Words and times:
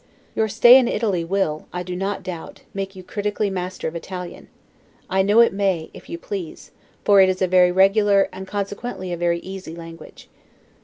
Your 0.35 0.47
stay 0.47 0.79
in 0.79 0.87
Italy 0.87 1.23
will, 1.23 1.67
I 1.71 1.83
do 1.83 1.95
not 1.95 2.23
doubt, 2.23 2.61
make 2.73 2.95
you 2.95 3.03
critically 3.03 3.51
master 3.51 3.87
of 3.87 3.95
Italian; 3.95 4.47
I 5.11 5.21
know 5.21 5.41
it 5.41 5.53
may, 5.53 5.91
if 5.93 6.09
you 6.09 6.17
please, 6.17 6.71
for 7.05 7.21
it 7.21 7.29
is 7.29 7.39
a 7.39 7.45
very 7.45 7.71
regular, 7.71 8.27
and 8.33 8.47
consequently 8.47 9.13
a 9.13 9.15
very 9.17 9.37
easy 9.41 9.75
language. 9.75 10.27